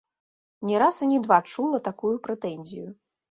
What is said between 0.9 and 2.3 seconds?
і не два чула такую